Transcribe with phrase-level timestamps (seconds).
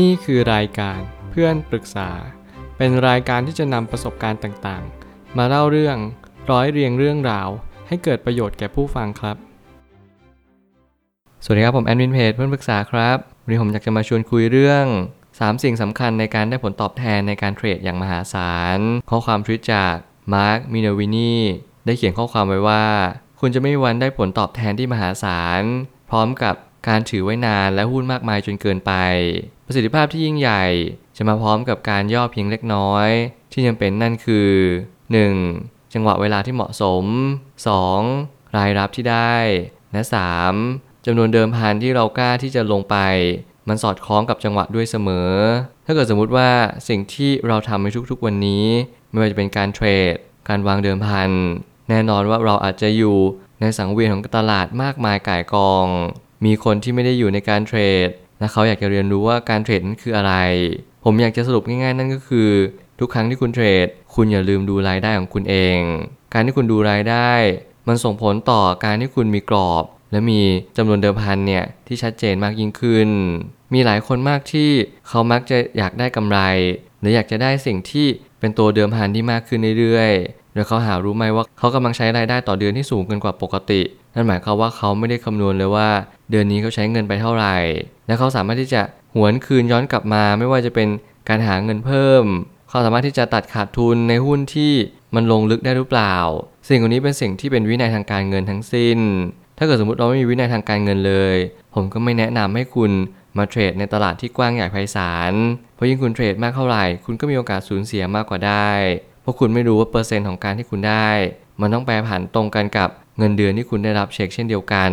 [0.00, 2.10] นี่คือรายการเพื่อนปรึกษา
[2.76, 5.96] เป็นรายการที่จะนำประสบการณ์ต่างๆ มาเล่าเรื่อง
[6.50, 7.48] ร้อยเรียงเรื่องราว
[7.88, 9.36] ให้เกิดประโยชน์แก่ผู้ฟังครับ
[11.44, 14.84] สวัสดีครับผมแอดมินเพจเพื่อนปรึกษาครับวันนี้ผมอยากจะมาชวนคุยเรื่อง
[15.24, 18.78] 3 สิ่งสำคัญในการได้ผลตอบแทนในการเทรดอย่างมหาศาล
[19.10, 19.94] ข้อความทวิตจาก
[20.34, 21.34] มาร์คมินวินี
[21.86, 22.84] ได้เขียนข้อความไว้ว่า
[23.40, 25.62] คุณจะไม่มีวันได้ผลตอบแทนที่มหาศาล
[26.10, 26.54] พร้อมกับ
[26.88, 28.92] การถือไว้นานและหุ้นมากมายจนเกินไป
[29.66, 30.64] ประสิทธิภาพที่ยิ่งใหญ่
[31.16, 33.08] จะมาพร้อมกับการย่อเพียงเล็กน้อย
[33.52, 34.50] ที่ยังเป็นนั่นคือ
[35.22, 35.94] 1.
[35.94, 37.04] จังหวะเวลาที่เหมาะสม
[37.80, 38.56] 2.
[38.56, 39.34] รายรับที่ได้
[39.92, 40.02] และ
[40.54, 41.06] 3.
[41.06, 42.96] จำนวนเดิมพันที่เรากล้าที่จะลงไป
[43.68, 45.30] มันสอดคล้องกับจังหวะด้วยเสมอ
[45.86, 46.50] ถ้าเกิดสมมุติว่า
[46.88, 48.66] สิ่งที่เราทำในทุกๆวันนี้
[49.10, 50.14] ไม่ว่าจะเป็นการเทรด
[50.48, 51.30] การวางเดิมพัน
[51.88, 53.16] แน่นอนว่าเราอาจจะอยู่
[53.60, 55.86] ในสังเวียนของตลาดมากมายก่ายกอง
[56.44, 60.34] มีคนที่ไม่ได้อยู่ในการเทรด และเขาอยากจะเรียนรู้ว่าการเทรดนั้นคืออะไร
[61.04, 62.50] ผมอยากจะสรุปง่ายๆ นั่นก็คือ
[63.00, 65.78] ทุกครั้งที่คุณเทรด คุณอย่าลืมดูรายได้ของคุณเอง
[66.34, 67.30] การที่คุณดูรายได้
[67.88, 70.40] มันส่งผลต่อการที่คุณมีกรอบ และมี
[70.76, 73.08] จำนวนเดิมพันเนี่ยที่ชัดเจนมากยิ่งขึ้น
[73.74, 74.70] มีหลายคนมากที่
[75.08, 76.38] เขามักจะอยากได้กำไร
[77.00, 78.06] หรืออยากจะได้สิ่งที่
[78.40, 83.80] เป็นตัวเดิมพันที่มากขึ้นเรื่อยๆโดยเขาหารู้ไหมว่าเขากำลังใช้รายได้ต่อเดือนที่สูงเกินกว่าปกติ
[84.14, 85.88] นั่นหมายความว่าเขาไม่ได้คำนวณเลยว่า
[86.30, 87.56] เดือนนี้เขาใช้เงินไปเท่าไหร่
[88.06, 88.82] และเขาสามารถที่จะ
[89.14, 90.88] หวนคืนย้อนกลับมา ไม่ว่าจะเป็น
[91.28, 92.24] การหาเงินเพิ่ม
[92.68, 94.72] เขาสามารถที่จะตัดขาดทุนในหุ้นที่
[95.14, 96.16] มันลงลึกได้หรือเปล่า
[96.68, 98.98] สิ่งเหล่านี้เป็นสิ่งที่เป็นวินัยทางการเงินทั้งสิ้น
[99.58, 101.36] ถ้าเกิดสมมติเราไม่มีวินัยทางการเงินเลย
[101.74, 102.92] ผมก็ไม่แนะนำให้คุณ
[103.36, 105.32] มาเทรดในตลาดที่กว้างใหญ่ไพศาล
[105.74, 108.70] เพราะยิ่งคุณเทรดมากเท่าไหร่ คุณก็มีโอกาสสูญเสียมากกว่าได้
[109.22, 111.10] เพราะคุณไม่รู้ว่าเปอร์เซ็นต์ของการที่คุณได้
[111.60, 114.92] มันต้องแปรผันตรงกันกับเงินเดือนที่คุณได้รับเช็คเช่นเดียวกัน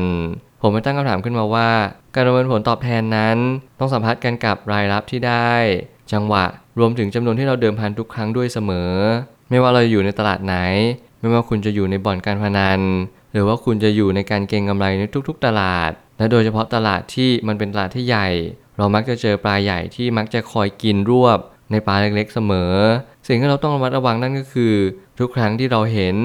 [0.62, 1.70] ผมไม่ตั้งคำถามขึ้นมาว่า
[2.16, 3.38] การประเมินผลตอบแทนนั้น
[3.80, 5.54] ต้องสัมพัทธ์กันกับรายรับที่ได้
[6.12, 6.46] จังหวะ
[6.80, 8.92] รวมถึงจำนวนที่เราเดิมพันทุกครั้งด้วยเสมอ
[9.50, 10.56] ไม่ว่าเราอยู่ในตลาดไหน
[11.20, 12.82] ไม่ว่าคุณจะอยู่ในบ่อนการพนัน
[13.34, 18.30] หรือว่าคุณจะอยู่ในการเก็งกำไรในทุก ๆ ตลาด และโดยเฉพาะตลาดที่มันเป็นตลาดที่ใหญ่
[18.78, 21.40] เรามักจะเจอปลาใหญ่ที่มักจะคอยกินรวบ
[21.72, 22.74] ในปลาเล็กๆเสมอ
[23.28, 24.74] สิ่งที่เราต้องระมัดระวังนั่นก็คือ
[25.20, 26.16] ทุกครั้งที่เราเห็น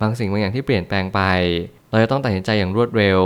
[0.00, 1.20] บางสิ่งบางอย่างที่เปลี่ยนแปลงไป
[1.90, 3.20] เราจะต้องตัดสินใจอย่างรวดเร็ว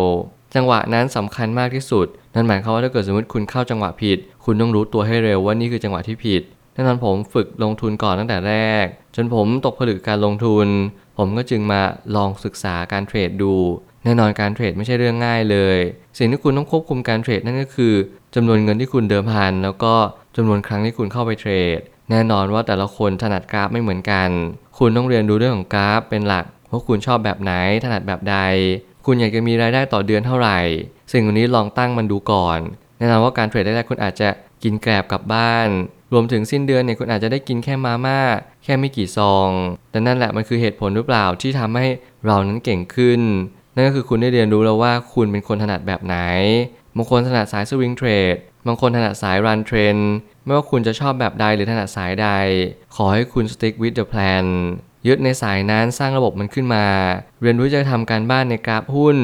[0.55, 6.43] จังหวะนั้นสำคัญมากที่สุด นั่นหมายความว่าถ้าเกิดสมมติคุณเข้าจังหวะผิด คุณต้องรู้ตัวให้เร็วว่านี่คือจังหวะที่ผิด
[6.75, 8.55] แน่นอนผมฝึกลงทุนก่อนตั้งแต่แร
[8.85, 8.87] ก
[9.17, 10.69] จนผมตกผลึกการลงทุน
[11.19, 11.81] ผมก็จึงมา
[12.17, 13.55] ลองศึกษาการเทรดดู
[14.05, 15.79] แน่นอนการเทรดไม่ใช่เรื่องง่ายเลย
[16.19, 17.95] สิ่งที่คุณต้องควบคุมการเทรดนั่นก็คือ
[18.35, 19.95] จำนวนเงินที่คุณเดิมพัน แล้วก็
[20.37, 21.81] จำนวนครั้งที่คุณเข้าไปเทรด
[22.11, 24.29] แน่นอนว่าแต่ละคนถนัดกราฟไม่เหมือนกัน
[24.79, 27.53] คุณต้องเรียนรู้เรื่องของกราฟเป็นหลักว่าคุณชอบแบบไหน
[27.85, 28.37] ถนัดแบบใด
[29.11, 30.59] คุณอยากจะมีรายได้ต่อเดือนเท่าไหร่
[31.13, 32.59] สิ่งเหล่านี้ลองตั้งมันดูก่อน
[32.99, 34.29] แน่นอนว่าการเทรดแรกๆคุณอาจจะ
[34.63, 35.69] กินแกลบกลับบ้าน
[36.13, 38.21] รวมถึงสิ้นเดือนเนี่ยคุณอาจจะได้กินแค่มาม่า
[38.65, 39.51] แค่ไม่กี่ซอง
[39.91, 41.89] แต่นั่นแหละมันคือเหตุผลหรือเปล่าที่ทำให้
[42.27, 43.21] เรานั้นเก่งขึ้น
[43.75, 46.17] นั่นก็คือคุณได้เรียนรู้แล้วว่าคุณเป็นคนถนัดแบบไหน
[46.97, 48.37] บางคนถนัดสายสวิงเทรด
[48.67, 49.97] บางคนถนัดสายรันเทรน
[50.45, 52.29] ไม่ว่าคุณจะชอบแบบใดหรือถนัดสายใด
[52.95, 54.47] ขอให้คุณ stick with the plan
[55.07, 56.85] ยึดในสายนั้นสร้างระบบมันขึ้นมา
[57.43, 59.17] เรียนรู้จะทำการบ้านในกราฟหุ้น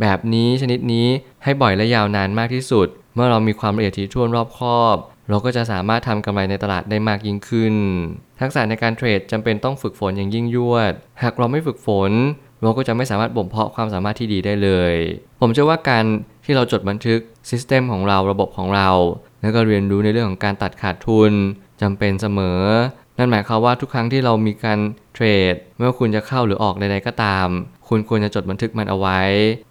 [0.00, 1.06] แบบนี้ชนิดนี้
[1.44, 4.96] ให้บ่อยและยาวนานมากที่สุด เมื่อเรามีความละเอียดถี่ถ้วนรอบคอบ
[5.28, 7.74] เราก็จะสามารถทำกำไรในตลาดได้มากยิ่งขึ้น
[8.40, 10.92] ทักษะในการเทรดจำเป็นต้องฝึกฝนอย่างยิ่งยวด
[11.22, 12.12] หากเราไม่ฝึกฝน
[12.62, 14.94] เราก็จะไม่สามารถบ่มเพาะความสามารถที่ดีได้เลย
[15.40, 16.04] ผมเชื่อว่าการ
[16.44, 17.20] ที่เราจดบันทึก
[17.50, 18.90] ซิสเต็มของเราระบบของเรา
[19.42, 21.32] แล้วก็เรียนรู้ในเรื่องของการตัดขาดทุน
[21.82, 22.60] จำเป็นเสมอ
[23.20, 24.78] นั่นหมายความว่าทุกครั้งที่เรามีการ
[25.14, 27.48] เทรดไม่ว่าคุณจะเข้าหรือออกใดๆก็ตาม
[27.88, 29.20] คุณควรจะจดบันทึกมันเอาไว้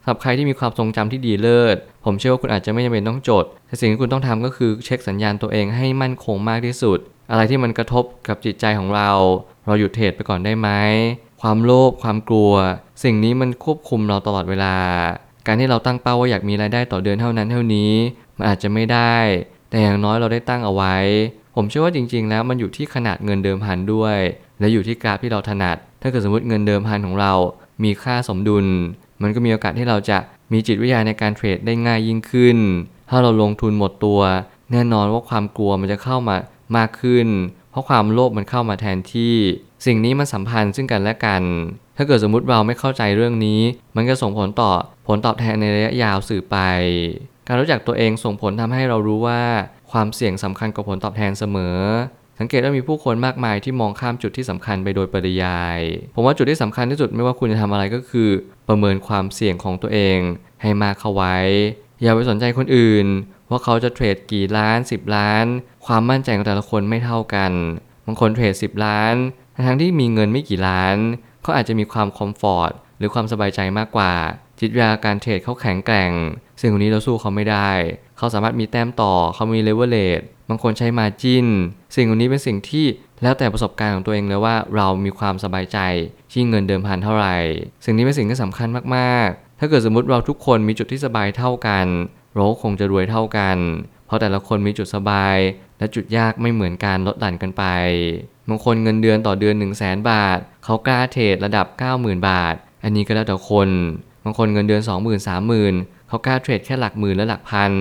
[0.02, 7.00] สำหรับใครที่มีความทรงจำที่ดีเลิศ ผมเชื่อว่าคุณอาจจะไม่จำเป็นต้องจด แต่สิ่งที่คุณต้องทำก็คือเช็คสัญญาณตัวเองให้มั่นคงมากที่สุด
[7.32, 9.09] อะไรที่มันกระทบกับจิตใจของเรา
[9.66, 10.70] เราหยุดเทรดไปก่อนได้ไหม
[11.42, 12.54] ความโลภความกลัว
[13.04, 14.76] สิ่งนี้มันควบคุมเราตลอดเวลา
[15.48, 17.92] การที่เราตั้งเป้าว่าอยากมีรายได้ต่อเดือนเท่านั้นเท่านี้
[18.38, 19.16] มันอาจจะไม่ได้
[19.70, 20.96] แต่อย่างน้อยเราได้ตั้งเอาไว้
[21.55, 24.17] ผมเชื่อว่าจริง ๆ แล้วมันอยู่ที่ขนาดเงินเดิมพันด้วย
[24.59, 27.34] และอยู่ที่กราฟที่เราถนัด ถ้าเกิดสมมติเงินเดิมพันของเรา
[27.84, 28.66] มีค่าสมดุล
[29.22, 30.17] มันก็มีโอกาสที่เราจะ
[30.53, 32.57] มีจิตวิทยาในการเทรดได้ง่ายยิ่งขึ้น
[33.09, 34.22] ถ้าเราลงทุนหมดตัว
[34.72, 36.35] แน่นอนว่าความกลัวมันจะเข้ามา
[36.78, 37.28] มากขึ้น
[37.72, 39.35] เพราะความโลภมันเข้ามาแทนที่
[39.85, 41.43] สิ่งนี้มันสัมพันธ์ซึ่งกันและกัน
[41.97, 43.61] ถ้าเกิดสมมติเราไม่เข้าใจเรื่องนี้
[43.96, 44.72] มันก็ส่งผลต่อ
[45.07, 46.57] ผลตอบแทนในระยะยาวสื่อไป
[47.47, 49.41] การรู้จักตัวเองส่งผลทำให้เรารู้ว่า
[49.91, 51.78] ความเสี่ยงสำคัญกว่าผลตอบแทนเสมอ
[52.40, 55.80] สังเกตว่ามีผู้คนมากมายที่มองข้ามจุดที่สำคัญไปโดยปริยาย
[56.16, 58.30] ผมว่าจุดที่สำคัญที่สุดไม่ว่าคุณจะทำอะไรก็คือ
[58.68, 60.20] ประเมินความเสี่ยงของตัวเอง
[60.62, 61.38] ให้มากเข้าไว้
[62.02, 63.08] อย่าไปสนใจคนอื่น
[63.50, 65.46] ว่าเขาจะเทรดกี่ล้าน 10 ล้าน
[65.86, 67.52] ความมั่นใจของแต่ละคนไม่เท่ากัน
[68.06, 69.16] บางคนเทรด10 ล้าน
[69.68, 70.97] ทั้งที่มีเงินไม่กี่ล้าน
[71.42, 74.14] เขาอาจจะมีความ comfort หรือความสบายใจมากกว่า
[74.59, 76.12] จิตวิทยาการเทรดเขาแข็งแกร่ง
[76.61, 77.72] สิ่งนี้เราสู้เขาไม่ได้
[78.17, 81.47] เขาสามารถมีแต้มต่อเขามีเลเวลเลตบางคนใช้ margin
[81.96, 82.85] สิ่งนี้เป็นสิ่งที่
[83.23, 85.79] แล้วแต่ประสบการณ์ของตัวเองเลยว่าเรามีความสบายใจ
[86.32, 87.38] ที่เงินเดิมพันเท่าไหร่
[87.85, 91.85] สิ่งนี้เป็นสิ่งที่สำคัญมากๆ ถ้าเกิดสมมติเราทุกคนมีจุดที่สบายเท่ากัน
[92.34, 93.58] เราคงจะรวยเท่ากัน
[94.06, 95.38] เพราะแต่ละคนมีจุดสบาย
[95.79, 97.64] และจุดยากไม่เหมือนกันลดหลั่นกันไป
[98.50, 101.66] บางคนเงินเดือนต่อเดือน 1 0 0 0 0แบาท เขากล้าเทรดระดับ
[101.97, 103.70] 90,000 บาท อันนี้ก็แล้วแต่คน
[104.23, 107.72] บางคนเงินเดือน 20,000 30,000 เขากล้าเทรดแค่หลักหมื่นและหลักพัน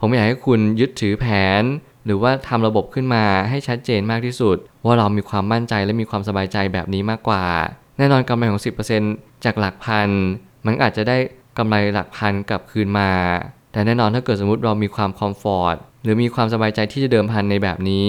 [0.00, 1.26] ผมอยากให้คุณยึดถือแผ
[1.60, 1.62] น
[2.04, 7.44] หรือว่าทำระบบขึ้นมาให้ชัดเจนมากที่สุด ว่าเรามีความมั่นใจและมีความสบายใจแบบนี้มากกว่า
[7.98, 8.62] แน่นอนกำไรของ
[9.02, 10.08] 10%จากหลักพัน
[10.66, 11.16] มันอาจจะได้
[11.58, 13.10] กำไรหลักพันกลับคืนมา
[13.72, 18.06] แต่แน่นอนถ้าเกิดสมมติเรามีความคอมฟอร์ตหรือมีความสบายใจที่จะเดิมพันในแบบนี้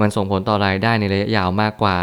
[0.00, 2.00] มันส่งผลต่อรายได้ในระยะยาวมากกว่า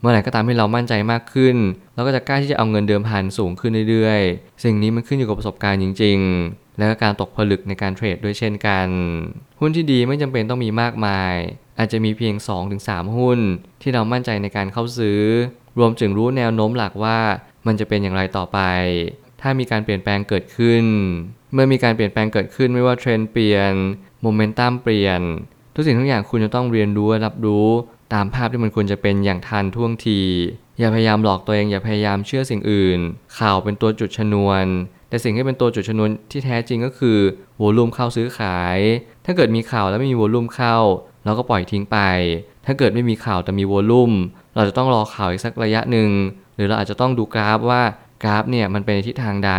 [0.00, 1.56] เมื่อไหร่ก็ตามที่เรามั่นใจมากขึ้น
[1.94, 8.86] เราก็จะกล้าที่จะเอาเงินเดิมพันสูงขึ้นเรื่อยๆ สิ่งนี้มันขึ้นอยู่กับประสบการณ์จริง ๆ และก็การตกผลึกในการเทรดด้วยเช่นกัน
[9.60, 11.34] หุ้นที่ดีไม่จำเป็นต้องมีมากมาย
[11.78, 12.34] อาจจะมีเพียง
[12.76, 13.40] 2-3 หุ้น
[13.82, 15.22] ที่เรามั่นใจในการเข้าซื้อ
[15.78, 17.18] รวมถึงรู้แนวโน้มหลักว่า
[17.66, 18.58] มันจะเป็นอย่างไรต่อไป
[19.40, 20.84] ถ้ามีการเปลี่ยนแปลงเกิดขึ้น
[21.52, 23.72] เมื่อมีการเปลี่ยนแปลงเกิดขึ้นไม่ว่าเทรนด์เปลี่ยน
[24.22, 25.20] โมเมนตัมเปลี่ยน
[25.74, 27.68] ทุกสิ่งทุกอย่างคุณจะต้องเรียนรู้รับรู้
[28.14, 30.20] ตามภาพที่มันควรจะเป็นอย่างทันท่วงที
[30.78, 32.98] อย่าพยายามหลอกตัวเองอย่าพยายามเชื่อสิ่งอื่น
[33.38, 34.64] ข่าวเป็นตัวจุดชนวน
[35.10, 37.18] แต่สิ่งที่เป็นตัวจุดชนวนที่แท้จริงก็คือ
[37.58, 38.78] โวลูมเข้าซื้อขาย
[39.24, 40.76] ถ้าเกิดมีข่าวแล้วไม่มีโวลูมเข้า
[41.24, 41.98] เราก็ปล่อยทิ้งไป
[42.66, 44.12] ถ้าเกิดไม่มีข่าวแต่มีโวลูม
[44.56, 46.10] เราจะต้องรอข่าวอีกสักระยะหนึ่ง
[46.56, 47.82] หรือเราอาจจะต้องดูกราฟว่า
[48.22, 49.52] กราฟเนี่ยมันเป็นทิศทางใด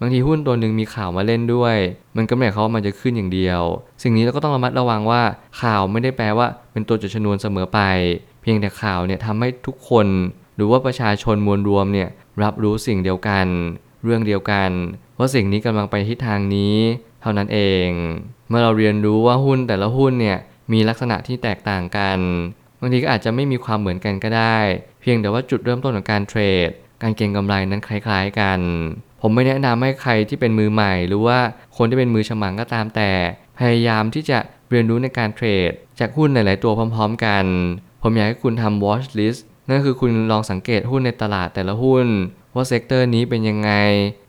[0.00, 1.76] บางทีหุ้นตัวหนึ่งมีข่าวมาเล่นด้วย
[2.16, 3.62] มันก็ไม่ได้เขาว่ามันจะขึ้นอย่างเดียว
[4.02, 5.22] สิ่งนี้เราก็ต้องระมัดระวังว่า
[5.62, 7.80] ข่าวไม่ได้แปลว่าเป็นตัวจุดชนวนเสมอไป
[8.42, 10.06] เพียงแต่ข่าวเนี่ยทำให้ทุกคน
[10.56, 12.08] หรือว่าประชาชนมวลรวมเนี่ย
[12.42, 13.46] รับรู้สิ่งเดียวกัน
[14.04, 14.70] เรื่องเดียวกัน
[15.18, 16.76] ว่าสิ่งนี้กำลังไปทิศทางนี้
[17.22, 17.88] เท่านั้นเอง
[18.48, 20.38] เมื่อเราเรียนรู้ว่าหุ้นแต่ละหุ้นเนี่ย
[20.72, 22.18] มีลักษณะที่แตกต่างกัน
[22.80, 24.58] บางทีก็อาจจะไม่มีความเหมือนกันก็ได้
[25.00, 26.70] เพียงแต่ว่าจุดเริ่มต้นของการเทรด
[27.02, 28.60] การเก็งกำไรนั้นคล้าย ๆ กัน
[29.22, 31.38] ผมไม่แนะนำให้ใครที่เป็นมือใหม่ หรือว่า
[31.76, 33.10] คนที่เป็นมือฉมังก็ตามแต่
[33.58, 34.38] พยายามที่จะ
[34.70, 37.44] เรียนรู้ในการเทรด จากหุ้นหลาย ๆ ตัวพร้อม ๆ กัน
[38.02, 42.06] ผมอยากให้คุณทำ watch list นั่นคือคุณลองสังเกตหุ้นในตลาดแต่ละหุ้น
[42.58, 43.72] ว่า sector นี้เป็นยังไง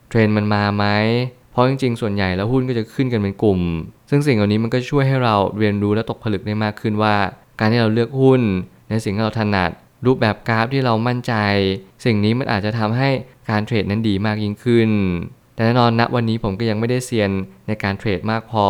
[0.09, 0.85] เทรนด์มันมาไหม
[1.51, 3.59] เพราะจริงๆ ส่วนใหญ่แล้วหุ้นก็จะขึ้นกันเป็นกลุ่ม
[4.09, 7.15] ซึ่งสิ่งเหล่านี้มันก็ช่วยให้เราเรียนรู้และตกผลึกได้มากขึ้นว่า
[7.59, 8.41] การที่เราเลือกหุ้น
[8.89, 9.71] ในสิ่งที่เราถนัด
[10.05, 11.33] รูปแบบกราฟที่เรามั่นใจ
[12.05, 13.09] สิ่งนี้มันอาจจะทำให้
[13.49, 14.89] การเทรดนั้นดีมากยิ่งขึ้น
[15.53, 17.31] แต่แน่นอนณวันนี้ผมก็ยังไม่ได้เซียน
[17.67, 18.67] ในการเทรดมากพอ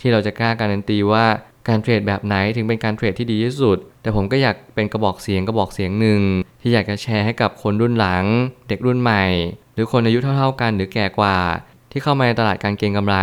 [0.00, 1.26] ที่เราจะกล้าการันตีว่า
[1.68, 6.20] การเทรดแบบไหนถึงเป็นการเทรดที่ดีที่สุด แต่ผมก็อยากเป็นกระบอกเสียงกระบอกเสียงหนึ่ง
[6.60, 8.24] ที่อยากจะแชร์ให้กับคนรุ่นหลัง
[8.68, 9.24] เด็กรุ่นใหม่
[9.74, 11.38] หรือคนอายุเท่าๆกันหรือแก่กว่า
[11.90, 13.16] ที่เข้ามาในตลาดการเก็งกำไร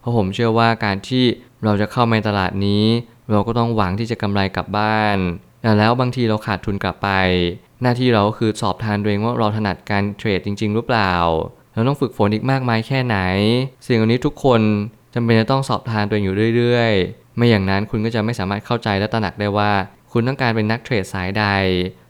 [0.00, 1.24] เพราะผมเชื่อว่าการที่
[1.64, 2.84] เราจะเข้ามาในตลาดนี้
[3.30, 5.16] เราก็ต้องหวังที่จะกำไรกลับบ้าน
[5.62, 7.08] แต่แล้วบางทีเราขาดทุนกลับไป
[7.82, 11.12] หน้าที่เราก็คือสอบทานตัวเองว่าเราถนัดการเทรดจริง ๆ หรือเปล่า
[11.74, 13.18] เราต้องฝึกฝนอีกมากมายแค่ไหน
[13.86, 14.60] สิ่งเหล่านี้ทุกคน
[15.14, 16.92] จำเป็นจะต้องสอบทานตัวเองอยู่เรื่อย
[17.36, 19.72] ไม่อย่างนั้นคุณก็จะไม่สามารถเข้าใจและตระหนักได้ว่า
[20.12, 21.44] คุณต้องการเป็นนักเทรดสายใด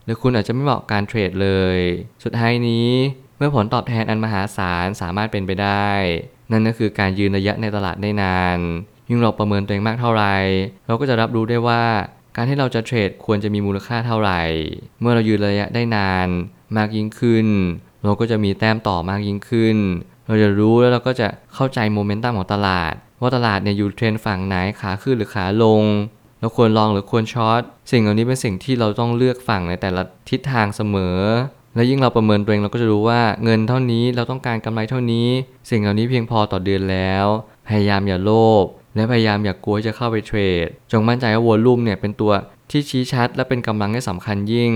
[0.04, 1.78] หรือคุณอาจจะไม่เหมาะการเทรดเลย
[2.24, 2.90] สุดท้ายนี้
[3.36, 5.90] เมื่อผลตอบแทนอันมหาศาลสามารถเป็นไปได้
[6.50, 8.58] นั่นก็คือการยืนระยะในตลาดได้นาน
[9.08, 10.36] ยิ่งเราประเมินตัวเองมากเท่าไหร่
[10.86, 11.84] เราก็จะรับรู้ได้ว่า
[12.36, 14.42] การที่เราจะเทรดควรจะมีมูลค่าเท่าไหร่
[15.00, 16.28] เมื่อเรายืนระยะได้นาน
[16.76, 17.46] มากยิ่งขึ้น
[18.04, 19.76] เราก็จะมีแต้มต่อมากยิ่งขึ้น
[20.26, 25.82] เราจะรู้แล้วเราก็จะเข้าใจโมเมนตัมของตลาด ว่าตลาดเนี่ยอยู่เทรนฝั่งไหนขาขึ้นหรือขาลง
[26.40, 31.18] เราควรลองหรือควรช็อตสิ่งเหล่านี้เป็นสิ่งที่เราต้องเลือกฝั่งในแต่ละทิศทางเสมอ
[31.74, 35.28] และยิ่งเราประเมินตัวเองเราก็จะรู้ว่าเงินเท่านี้เราต้องการกำไรเท่านี้
[35.70, 37.26] สิ่งเหล่านี้เพียงพอต่อเดือนแล้ว
[37.68, 38.32] พยายามอย่าโล
[38.62, 38.64] ภ
[38.96, 42.32] และพยายามอย่ากกลัวจะเข้าไปเทรด จงมั่นใจว่าวอลลุ่มเนี่ยเป็นตัว
[42.70, 44.72] ที่ชี้ชัด และเป็นกำลังที่สำคัญยิ่ง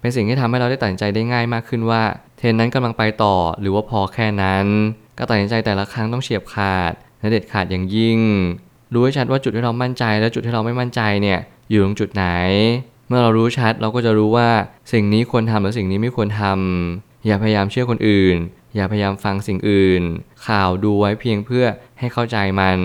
[0.00, 2.02] เป็นสิ่งที่ทำให้เราได้ตัดสินใจได้ง่ายมากขึ้นว่า
[2.38, 4.66] เทรนนั้นกำลังไปต่อ หรือว่าพอแค่นั้น
[5.18, 6.92] ก็ตัดสินใจแต่ละครั้งต้องเฉียบขาด
[7.24, 8.18] และเด็ดขาดอย่างยิ่ง
[8.92, 11.38] รู้ให้ชัดว่าจุดที่เรามั่นใจและจุดที่เราไม่มั่นใจเนี่ย
[11.70, 12.24] อยู่ตรงจุดไหน
[13.08, 14.48] เมื่อเรารู้ชัดเราก็จะรู้ว่า
[14.92, 18.36] สิ่งนี้ควรทำหรือสิ่งนี้ไม่ควรทำอย่าพยายามเชื่อคนอื่น
[18.74, 20.02] อย่าพยายามฟังสิ่งอื่น
[20.46, 21.66] ข่าวดูไว้เพียงเพื่อ
[21.98, 22.78] ให้เข้าใจมัน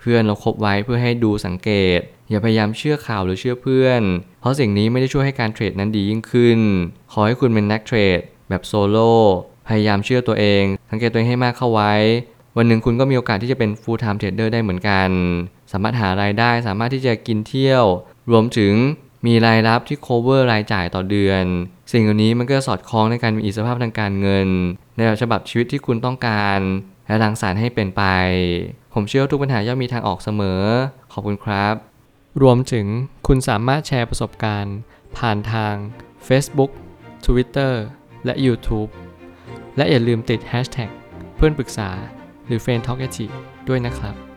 [0.00, 4.02] เพื่อนเราคบไว้เพื่อให้ดูสังเกต อย่าพยายามเชื่อข่าวหรือเชื่อเพื่อน
[4.40, 6.60] เพราะสิ่งนี้ไม่ได้ช่วยให้การเทรดนั้นดียิ่งขึ้น
[7.12, 9.12] ขอให้คุณเป็นนักเทรดแบบโซโล่
[9.68, 11.94] พยายามเชื่อตัวเอง สังเกตตัวเองให้มากเข้าไว้
[12.56, 15.10] วันหนึ่งคุณก็มีโอกาสที่จะเป็น full time trader ได้เหมือนกัน
[15.72, 17.84] สามารถหารายได้ สามารถที่จะกินเที่ยว
[18.30, 18.72] รวมถึง
[19.26, 21.44] มีรายรับที่ cover รายจ่ายต่อเดือน
[21.92, 24.48] สิ่งเหล่านี้มันก็สอดคล้องในการมีอิสรภาพทางการเงิน
[24.96, 26.60] ในแบบฉบับชีวิตที่คุณต้องการ
[27.06, 28.02] และรังสรรค์ให้เป็นไป
[28.94, 30.62] ผมเชื่อว่าทุกปัญหาย่อมมีทางออกเสมอ
[31.12, 31.74] ขอบคุณครับ
[32.42, 32.86] รวมถึง
[33.26, 34.76] คุณสามารถแชร์ประสบการณ์
[35.16, 35.74] ผ่านทาง
[36.28, 36.70] Facebook
[37.26, 37.72] Twitter
[38.24, 38.90] และ YouTube
[39.76, 40.90] และอย่าลืมติด Hashtag
[41.36, 41.90] เพื่อนปรึกษา
[42.46, 42.98] หรือ f r ร e n d Talk
[43.68, 44.33] ด้วยนะครับ